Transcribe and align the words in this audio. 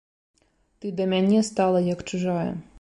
Ты 0.79 0.91
да 1.01 1.07
мяне 1.13 1.45
стала 1.53 1.85
як 1.93 2.05
чужая. 2.11 2.51